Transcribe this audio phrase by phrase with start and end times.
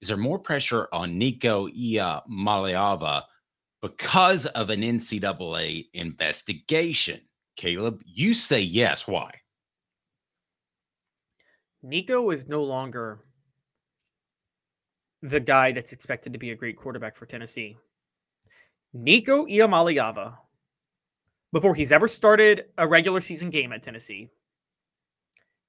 [0.00, 3.22] Is there more pressure on Nico Iamaleava
[3.82, 7.20] because of an NCAA investigation?
[7.56, 9.06] Caleb, you say yes.
[9.06, 9.30] Why?
[11.82, 13.20] Nico is no longer
[15.22, 17.76] the guy that's expected to be a great quarterback for Tennessee.
[18.94, 20.36] Nico Iamaleava,
[21.52, 24.30] before he's ever started a regular season game at Tennessee,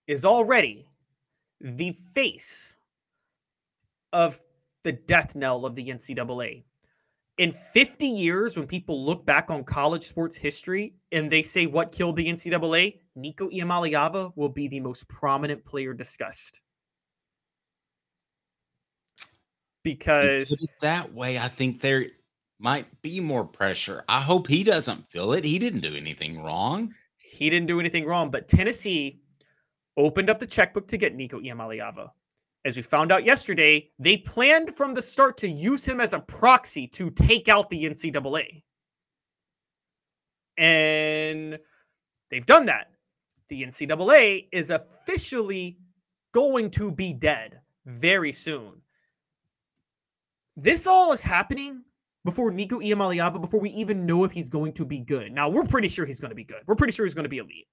[0.08, 0.88] is already
[1.60, 2.78] the face
[4.14, 4.40] of
[4.84, 6.64] the death knell of the NCAA.
[7.38, 11.92] In 50 years, when people look back on college sports history and they say what
[11.92, 16.62] killed the NCAA, Nico Iamaleava will be the most prominent player discussed.
[19.84, 22.06] Because that way, I think there
[22.60, 24.04] might be more pressure.
[24.08, 25.44] I hope he doesn't feel it.
[25.44, 26.94] He didn't do anything wrong.
[27.18, 29.22] He didn't do anything wrong, but Tennessee
[29.98, 32.12] opened up the checkbook to get Nico Iamaleava
[32.64, 36.20] as we found out yesterday, they planned from the start to use him as a
[36.20, 38.64] proxy to take out the NCAA.
[40.58, 41.58] And
[42.30, 42.92] they've done that.
[43.50, 45.80] The NCAA is officially
[46.34, 48.82] going to be dead very soon.
[50.56, 51.84] This all is happening
[52.24, 55.32] before Nico Iamaleava, before we even know if he's going to be good.
[55.32, 56.62] Now, we're pretty sure he's going to be good.
[56.68, 57.68] We're pretty sure he's going to be elite.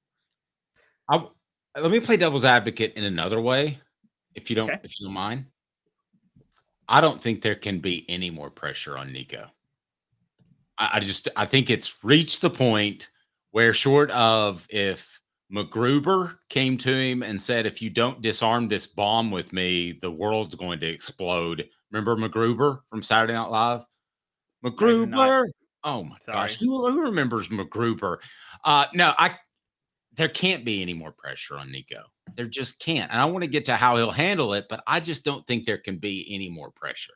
[1.11, 1.27] I,
[1.79, 3.79] let me play devil's advocate in another way
[4.35, 4.81] if you don't Okay.
[4.83, 5.47] if you don't mind.
[6.89, 9.47] I don't think there can be any more pressure on Nico.
[10.79, 13.11] I, I just I think it's reached the point
[13.51, 15.21] where short of if
[15.53, 20.11] MacGruber came to him and said, if you don't disarm this bomb with me, the
[20.11, 21.69] world's going to explode.
[21.91, 23.85] Remember MacGruber from Saturday Night Live?
[24.65, 25.45] MacGruber.
[25.85, 26.49] Oh my Sorry.
[26.49, 26.59] gosh.
[26.61, 28.19] Who, who remembers MacGruber?
[28.65, 29.37] Uh no, I
[30.19, 32.03] there can't be any more pressure on Nico.
[32.35, 33.11] There just can't.
[33.11, 35.65] And I want to get to how he'll handle it, but I just don't think
[35.65, 37.15] there can be any more pressure.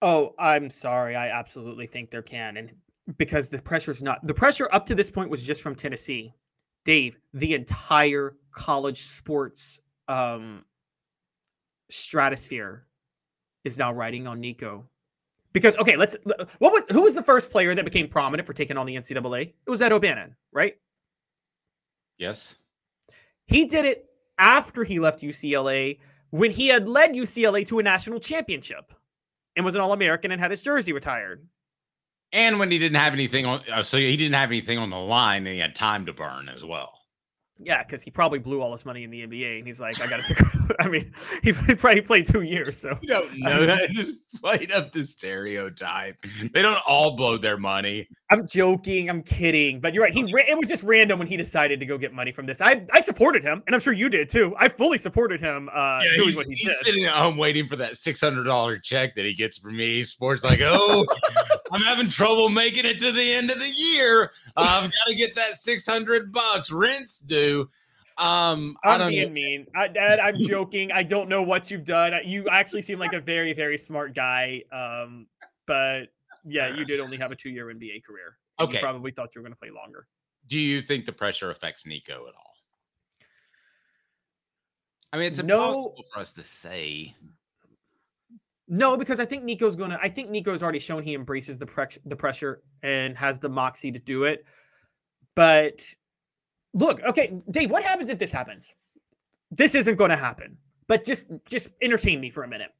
[0.00, 1.16] Oh, I'm sorry.
[1.16, 2.58] I absolutely think there can.
[2.58, 2.72] And
[3.18, 6.32] because the pressure's not the pressure up to this point was just from Tennessee.
[6.84, 10.64] Dave, the entire college sports um
[11.90, 12.86] stratosphere
[13.64, 14.86] is now riding on Nico.
[15.52, 18.76] Because okay, let's what was who was the first player that became prominent for taking
[18.76, 19.52] on the NCAA?
[19.66, 20.76] It was Ed O'Bannon, right?
[22.18, 22.56] Yes.
[23.46, 24.06] He did it
[24.38, 25.98] after he left UCLA
[26.30, 28.92] when he had led UCLA to a national championship
[29.56, 31.46] and was an All American and had his jersey retired.
[32.32, 34.98] And when he didn't have anything on, uh, so he didn't have anything on the
[34.98, 36.98] line, and he had time to burn as well.
[37.60, 40.08] Yeah, because he probably blew all his money in the NBA, and he's like, I
[40.08, 40.44] got to figure.
[40.70, 40.76] out.
[40.80, 41.12] I mean,
[41.44, 43.90] he probably played two years, so You don't know that.
[43.92, 46.16] Just played up the stereotype.
[46.52, 48.08] They don't all blow their money.
[48.30, 49.10] I'm joking.
[49.10, 50.12] I'm kidding, but you're right.
[50.12, 52.60] He it was just random when he decided to go get money from this.
[52.62, 54.54] I I supported him, and I'm sure you did too.
[54.58, 56.76] I fully supported him uh, Yeah, doing he's, what he he's did.
[56.78, 60.04] sitting at home waiting for that six hundred dollar check that he gets from EA
[60.04, 60.42] Sports.
[60.42, 61.04] Like, oh,
[61.72, 64.32] I'm having trouble making it to the end of the year.
[64.56, 67.68] I've got to get that six hundred bucks rent's due.
[68.16, 69.32] Um, I I'm don't being know.
[69.34, 69.66] mean.
[69.76, 70.92] I, Dad, I'm joking.
[70.92, 72.14] I don't know what you've done.
[72.24, 74.62] You actually seem like a very, very smart guy.
[74.72, 75.26] Um,
[75.66, 76.04] but
[76.44, 78.38] yeah, you did only have a two-year NBA career.
[78.58, 78.80] and you Okay.
[78.80, 80.06] probably thought you were going to play longer.
[80.46, 82.54] Do you think the pressure affects Nico at all?
[85.12, 85.54] I mean, it's No.
[85.54, 87.14] impossible for us to say.
[88.66, 89.98] No, because I think Nico's gonna.
[90.02, 93.92] I think Nico's already shown he embraces the pre- the pressure and has the moxie
[93.92, 94.44] to do it.
[95.34, 95.84] But
[96.72, 98.74] look, okay, Dave, what happens if this happens?
[99.50, 100.56] This isn't going to happen.
[100.86, 102.70] But just just entertain me for a minute.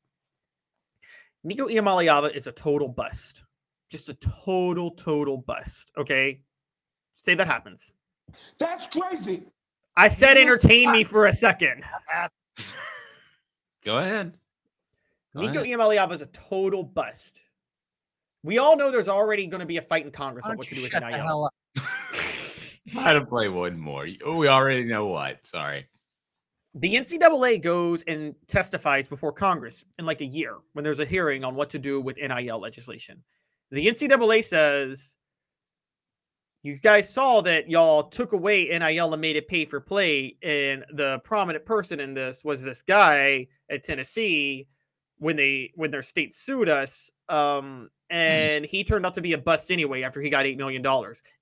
[1.45, 3.45] Nico Iamaleava is a total bust.
[3.91, 5.93] Just a total, total bust.
[5.97, 6.41] Okay.
[7.13, 7.93] Say that happens.
[8.59, 9.45] That's crazy.
[9.97, 11.85] I said entertain me for a second.
[13.85, 14.35] Go ahead.
[15.35, 16.13] Go Nico ahead.
[16.13, 17.43] Is a total bust.
[18.43, 20.75] We all know there's already going to be a fight in Congress on what to
[20.75, 21.49] do with NIL.
[22.93, 24.05] Try to play one more.
[24.05, 25.47] We already know what.
[25.47, 25.87] Sorry.
[26.75, 31.45] The NCAA goes and testifies before Congress in like a year when there's a hearing
[31.45, 33.23] on what to do with NIL legislation.
[33.71, 35.17] The NCAA says,
[36.63, 40.37] You guys saw that y'all took away NIL and made it pay for play.
[40.43, 44.69] And the prominent person in this was this guy at Tennessee
[45.19, 47.11] when they when their state sued us.
[47.29, 50.85] Um, and he turned out to be a bust anyway after he got $8 million.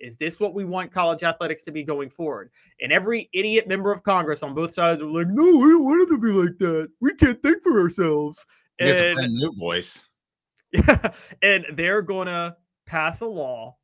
[0.01, 2.51] Is this what we want college athletics to be going forward?
[2.81, 6.03] And every idiot member of Congress on both sides were like, no, we don't want
[6.03, 6.89] it to be like that.
[7.01, 8.47] We can't think for ourselves.
[8.79, 10.03] He a And, brand new voice.
[11.43, 13.77] And they're going to pass a law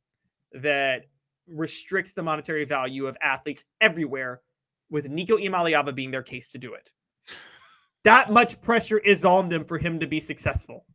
[0.53, 1.05] that
[1.47, 4.41] restricts the monetary value of athletes everywhere,
[4.89, 6.91] with Nico Iamaleava being their case to do it.
[8.05, 10.85] That much pressure is on them for him to be successful.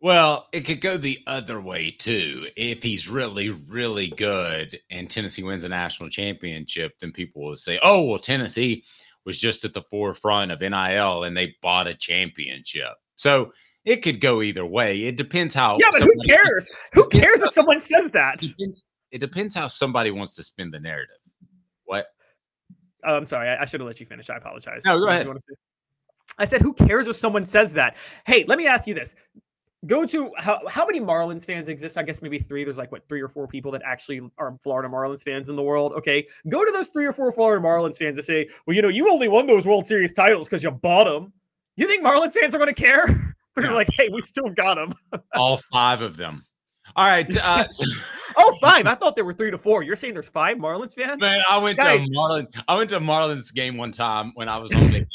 [0.00, 2.46] Well, it could go the other way too.
[2.56, 7.78] If he's really, really good and Tennessee wins a national championship, then people will say,
[7.82, 8.84] oh, well, Tennessee
[9.24, 12.92] was just at the forefront of NIL and they bought a championship.
[13.16, 13.52] So
[13.84, 15.02] it could go either way.
[15.02, 15.76] It depends how.
[15.78, 16.70] Yeah, but who cares?
[16.94, 18.42] Who cares if someone says that?
[19.10, 21.16] It depends, how somebody wants to spin the narrative.
[21.84, 22.06] What?
[23.04, 23.48] Oh, I'm sorry.
[23.48, 24.30] I, I should have let you finish.
[24.30, 24.82] I apologize.
[24.84, 25.42] No, go What did you ahead.
[26.38, 27.96] I said, who cares if someone says that?
[28.26, 29.14] Hey, let me ask you this.
[29.86, 31.98] Go to how, how many Marlins fans exist?
[31.98, 32.64] I guess maybe three.
[32.64, 35.62] There's like what three or four people that actually are Florida Marlins fans in the
[35.62, 35.92] world.
[35.92, 38.88] Okay, go to those three or four Florida Marlins fans and say, well, you know,
[38.88, 41.34] you only won those World Series titles because you bought them.
[41.76, 43.20] You think Marlins fans are going to care?
[43.56, 43.74] They're No.
[43.74, 44.94] like, hey, we still got them.
[45.34, 46.44] All five of them.
[46.96, 47.26] All right.
[47.42, 47.64] Uh,
[48.36, 48.86] oh, fine.
[48.86, 49.82] I thought there were three to four.
[49.82, 51.18] You're saying there's five Marlins fans?
[51.20, 52.04] Man, I went Guys.
[52.04, 52.46] to a Marlin.
[52.68, 55.08] I went to a Marlins game one time when I was on vacation.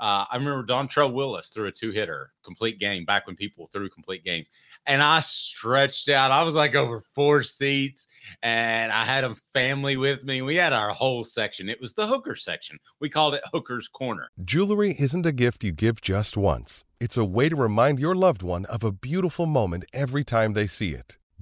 [0.00, 3.88] Uh, I remember Dontrelle Willis threw a two hitter, complete game back when people threw
[3.88, 4.46] complete games,
[4.86, 6.30] and I stretched out.
[6.30, 8.08] I was like over four seats,
[8.42, 10.42] and I had a family with me.
[10.42, 11.68] We had our whole section.
[11.68, 12.78] It was the hooker section.
[13.00, 14.28] We called it Hooker's Corner.
[14.44, 16.84] Jewelry isn't a gift you give just once.
[17.00, 20.66] It's a way to remind your loved one of a beautiful moment every time they
[20.66, 21.18] see it.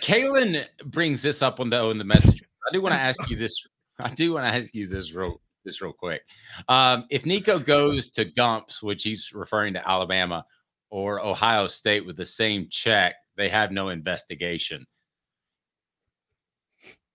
[0.00, 2.42] Kalen brings this up on the in the message.
[2.68, 3.66] I do want to ask you this.
[3.98, 6.22] I do want to ask you this real this real quick.
[6.68, 10.44] Um, if Nico goes to Gumps, which he's referring to Alabama
[10.90, 14.86] or Ohio State with the same check, they have no investigation.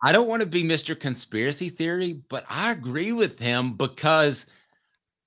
[0.01, 0.97] I don't want to be Mr.
[0.97, 4.45] Conspiracy Theory, but I agree with him because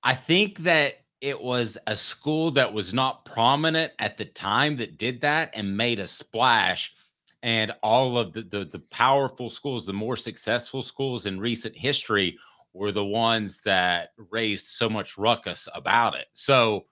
[0.02, 4.98] I think that it was a school that was not prominent at the time that
[4.98, 6.94] did that and made a splash
[7.42, 12.38] and all of the, the the powerful schools the more successful schools in recent history
[12.72, 16.84] were the ones that raised so much ruckus about it so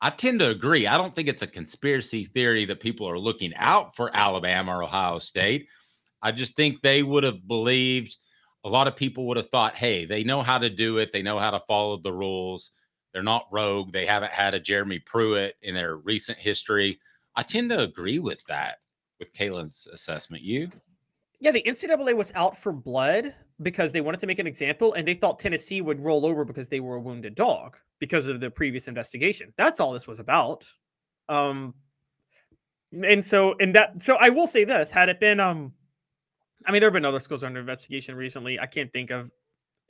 [0.00, 3.52] i tend to agree i don't think it's a conspiracy theory that people are looking
[3.56, 5.68] out for alabama or ohio state
[6.22, 8.16] i just think they would have believed
[8.64, 11.12] a lot of people would have thought, hey, they know how to do it.
[11.12, 12.72] They know how to follow the rules.
[13.12, 13.92] They're not rogue.
[13.92, 16.98] They haven't had a Jeremy Pruitt in their recent history.
[17.36, 18.78] I tend to agree with that,
[19.18, 20.42] with Kaylin's assessment.
[20.42, 20.70] You?
[21.40, 25.06] Yeah, the NCAA was out for blood because they wanted to make an example and
[25.06, 28.50] they thought Tennessee would roll over because they were a wounded dog because of the
[28.50, 29.52] previous investigation.
[29.56, 30.66] That's all this was about.
[31.28, 31.74] Um
[32.92, 35.72] and so and that so I will say this, had it been um
[36.66, 38.58] I mean there have been other schools under investigation recently.
[38.58, 39.30] I can't think of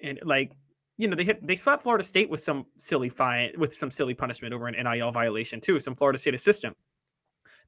[0.02, 0.52] and like
[0.97, 4.14] you know they hit they slapped Florida State with some silly fine with some silly
[4.14, 6.76] punishment over an NIL violation too, some Florida State assistant.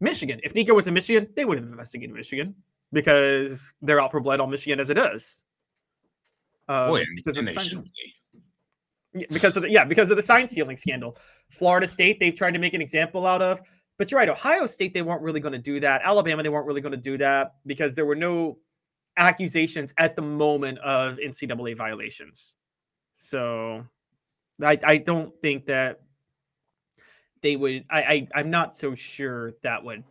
[0.00, 2.54] Michigan, if Nico was in Michigan, they would have investigated Michigan
[2.92, 5.44] because they're out for blood on Michigan as it is.
[6.68, 7.88] Um, Boy, because, of the should
[9.14, 11.16] yeah, because of the, yeah, because of the sign stealing scandal.
[11.48, 13.62] Florida State, they've tried to make an example out of,
[13.98, 14.28] but you're right.
[14.28, 16.02] Ohio State, they weren't really going to do that.
[16.04, 18.58] Alabama, they weren't really going to do that because there were no
[19.16, 22.56] accusations at the moment of NCAA violations.
[23.14, 23.86] So
[24.62, 26.00] I, I don't think that
[27.46, 27.84] they would.
[27.90, 30.02] I, I I'm not so sure that would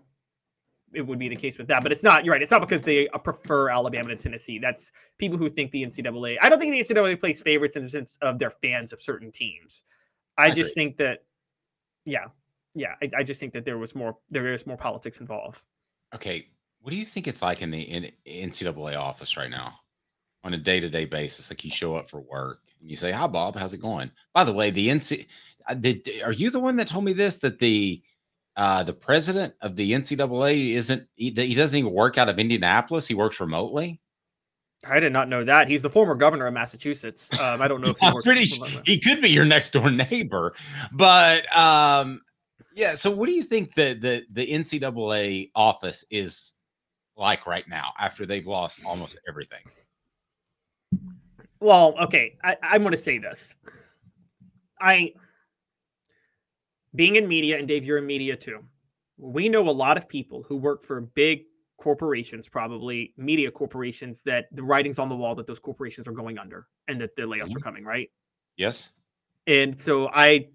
[0.93, 1.83] it would be the case with that.
[1.83, 2.23] But it's not.
[2.23, 2.41] You're right.
[2.41, 4.57] It's not because they uh, prefer Alabama to Tennessee.
[4.57, 6.37] That's people who think the NCAA.
[6.41, 9.31] I don't think the NCAA plays favorites in the sense of they're fans of certain
[9.33, 9.83] teams.
[10.37, 10.85] I, I just agree.
[10.85, 11.23] think that,
[12.05, 12.25] yeah,
[12.73, 12.95] yeah.
[13.01, 14.17] I, I just think that there was more.
[14.29, 15.63] There is more politics involved.
[16.13, 16.47] Okay,
[16.79, 19.73] what do you think it's like in the NCAA office right now,
[20.45, 21.51] on a day to day basis?
[21.51, 24.45] Like you show up for work and you say, "Hi, Bob, how's it going?" By
[24.45, 25.25] the way, the NC,
[25.74, 28.01] did are you the one that told me this that the
[28.55, 33.07] uh, the president of the NCAA isn't he, he doesn't even work out of Indianapolis.
[33.07, 34.00] He works remotely.
[34.88, 35.67] I did not know that.
[35.67, 37.38] He's the former governor of Massachusetts.
[37.39, 38.45] Um, I don't know if he pretty
[38.86, 40.53] he could be your next door neighbor,
[40.93, 42.22] but um,
[42.74, 42.93] yeah.
[42.93, 46.53] So, what do you think the the the NCAA office is
[47.17, 49.63] like right now after they've lost almost everything?
[51.60, 53.55] Well, okay, I, I'm going to say this.
[54.79, 55.13] I,
[56.95, 58.63] being in media, and Dave, you're in media too.
[59.17, 61.43] We know a lot of people who work for big
[61.77, 66.37] corporations, probably media corporations, that the writing's on the wall that those corporations are going
[66.37, 67.59] under and that the layoffs are mm-hmm.
[67.59, 68.09] coming, right?
[68.57, 68.91] Yes.
[69.47, 70.47] And so I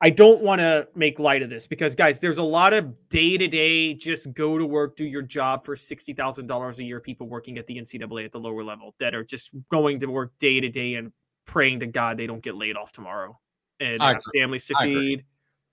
[0.00, 3.94] I don't want to make light of this because guys, there's a lot of day-to-day
[3.94, 7.76] just go to work, do your job for $60,000 a year people working at the
[7.76, 11.12] NCAA at the lower level that are just going to work day to day and
[11.46, 13.38] praying to God they don't get laid off tomorrow
[13.80, 15.24] and have families to I agree.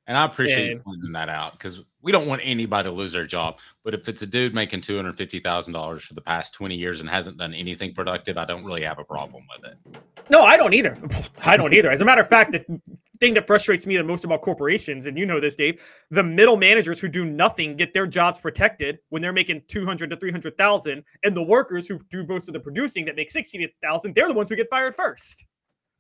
[0.07, 3.25] And I appreciate you pointing that out because we don't want anybody to lose their
[3.25, 3.57] job.
[3.83, 6.75] But if it's a dude making two hundred fifty thousand dollars for the past twenty
[6.75, 9.97] years and hasn't done anything productive, I don't really have a problem with it.
[10.29, 10.97] No, I don't either.
[11.45, 11.89] I don't either.
[11.89, 12.81] As a matter of fact, the
[13.19, 15.81] thing that frustrates me the most about corporations, and you know this, Dave,
[16.11, 20.15] the middle managers who do nothing get their jobs protected when they're making 200 to
[20.15, 24.33] 300,000 and the workers who do most of the producing that make 60,000, they're the
[24.33, 25.45] ones who get fired first.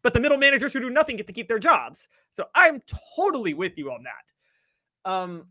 [0.05, 2.09] But the middle managers who do nothing get to keep their jobs.
[2.29, 2.79] So I'm
[3.15, 5.11] totally with you on that.
[5.11, 5.47] Um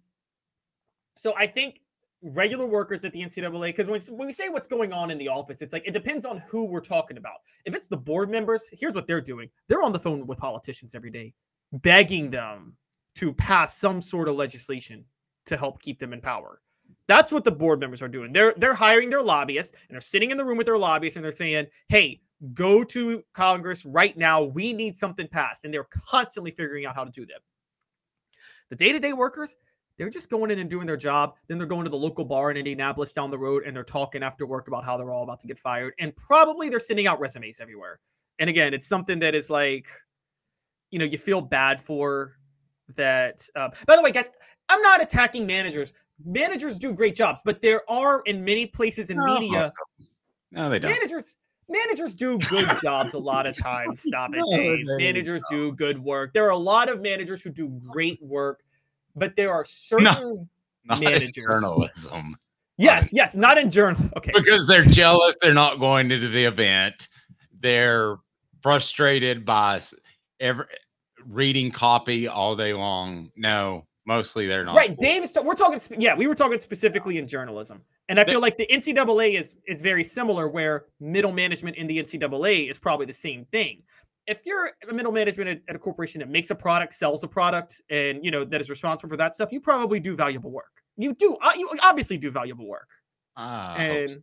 [1.17, 1.81] so I think
[2.23, 5.27] regular workers at the NCAA, because when, when we say what's going on in the
[5.27, 7.39] office, it's like it depends on who we're talking about.
[7.65, 10.95] If it's the board members, here's what they're doing they're on the phone with politicians
[10.95, 11.35] every day,
[11.73, 12.77] begging them
[13.17, 15.05] to pass some sort of legislation
[15.47, 16.61] to help keep them in power.
[17.09, 18.33] That's what the board members are doing.
[18.33, 21.25] They're they're hiring their lobbyists and they're sitting in the room with their lobbyists and
[21.25, 22.21] they're saying, "Hey,
[22.53, 24.43] go to Congress right now.
[24.43, 27.41] We need something passed." And they're constantly figuring out how to do that.
[28.71, 29.57] The day-to-day workers,
[29.97, 31.35] they're just going in and doing their job.
[31.47, 34.23] Then they're going to the local bar in Indianapolis down the road and they're talking
[34.23, 35.95] after work about how they're all about to get fired.
[36.01, 38.01] And probably they're sending out resumes everywhere.
[38.41, 39.89] And again, it's something that is like,
[40.91, 42.33] you know, you feel bad for
[42.97, 43.47] that.
[43.55, 44.31] Uh, by the way, guys,
[44.69, 45.93] I'm not attacking managers.
[46.25, 49.73] Managers do great jobs, but there are in many places in No, media, most.
[50.51, 50.91] No, they don't.
[50.91, 51.35] managers
[51.69, 54.03] managers do good jobs a lot of times.
[54.03, 54.85] Stop it, Dave.
[54.99, 56.33] Managers do good work.
[56.33, 58.61] There are a lot of managers who do great work,
[59.17, 60.49] but there are certain
[60.85, 61.35] Not managers.
[61.35, 62.37] journalism.
[62.77, 64.03] Yes, yes, not in journal.
[64.17, 64.33] Okay.
[64.35, 67.09] because they're jealous they're not going to the event
[67.61, 68.17] they're
[68.63, 69.81] frustrated by
[70.41, 70.67] every
[71.27, 75.25] reading copy all day long no mostly they're not Right, Dave.
[75.43, 75.81] We're talking.
[76.01, 79.81] Yeah, we were talking specifically in journalism, and I feel like the NCAA is is
[79.83, 83.83] very similar, where middle management in the NCAA is probably the same thing.
[84.27, 87.29] If you're a middle management at, at a corporation that makes a product, sells a
[87.29, 90.73] product, and you know that is responsible for that stuff, you probably do valuable work.
[90.97, 91.37] You do.
[91.43, 92.89] uh, You obviously do valuable work,
[93.37, 94.19] Ah, I, hope, and so.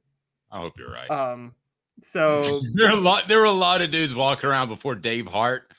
[0.51, 1.53] I hope you're right um,
[2.03, 5.27] so there are a lot there were a lot of dudes walking around before dave
[5.27, 5.71] hart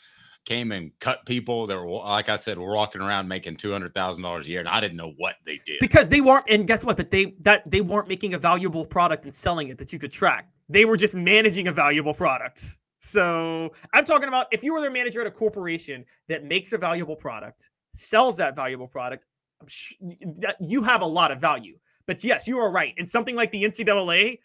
[0.45, 4.49] came and cut people that were like i said were walking around making $200000 a
[4.49, 6.97] year and i didn't know what they did because they weren't, and guess what?
[6.97, 10.13] But they that they weren't making a valuable product and selling it that you could
[10.13, 10.49] track.
[10.69, 12.79] They were just managing a valuable product.
[12.99, 16.79] So I'm talking about if you were the manager at a corporation that makes a
[16.79, 19.27] valuable product, sells that valuable product,
[19.67, 21.79] sh- that you have a lot of value.
[22.07, 22.95] But yes, you are right.
[22.97, 24.39] In something like the NCAA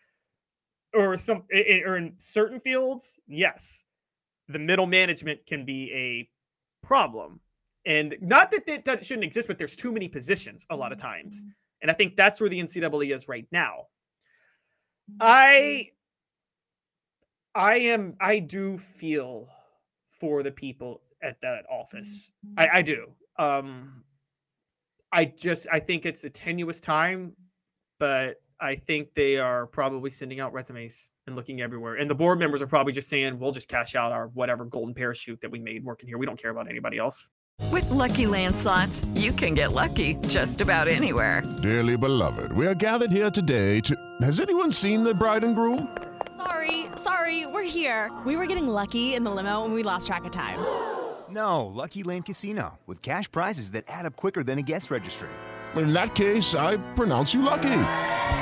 [0.94, 1.44] or some
[1.86, 3.86] or in certain fields, yes,
[4.48, 6.30] the middle management can be a
[6.86, 7.40] problem.
[7.86, 11.46] And not that that shouldn't exist, but there's too many positions a lot of times.
[11.82, 13.86] And I think that's where the NCAA is right now.
[15.20, 15.92] I
[17.56, 19.48] I am I do feel
[20.10, 22.32] for the people at that office.
[22.58, 23.12] I, I do.
[23.40, 24.04] Um
[25.12, 27.34] I just I think it's a tenuous time,
[28.00, 31.96] but I think they are probably sending out resumes and looking everywhere.
[31.96, 34.96] And the board members are probably just saying, we'll just cash out our whatever golden
[34.96, 36.18] parachute that we made working here.
[36.18, 37.30] We don't care about anybody else.
[37.72, 41.44] With lucky landslots, you can get lucky just about anywhere.
[41.62, 43.96] Dearly beloved, we are gathered here today to.
[44.22, 45.96] Has anyone seen the bride and groom?
[46.36, 48.12] Sorry, sorry, we're here.
[48.26, 50.60] We were getting lucky in the limo and we lost track of time.
[51.30, 55.30] No, Lucky Land Casino, with cash prizes that add up quicker than a guest registry.
[55.76, 57.76] In that case, I pronounce you lucky.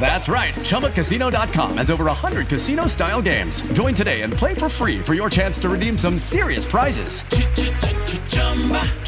[0.00, 0.54] That's right.
[0.54, 3.60] ChumbaCasino.com has over 100 casino style games.
[3.72, 7.20] Join today and play for free for your chance to redeem some serious prizes.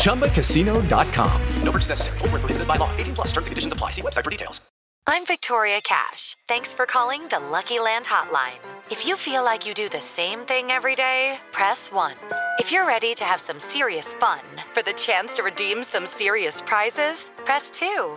[0.05, 1.41] ChumbaCasino.com.
[1.63, 2.19] No purchase necessary.
[2.19, 2.95] Full prohibited by law.
[2.97, 3.91] 18 plus terms and conditions apply.
[3.91, 4.61] See website for details.
[5.05, 6.37] I'm Victoria Cash.
[6.47, 8.61] Thanks for calling the Lucky Land Hotline.
[8.89, 12.15] If you feel like you do the same thing every day, press 1.
[12.61, 14.43] If you're ready to have some serious fun
[14.73, 18.17] for the chance to redeem some serious prizes, press 2.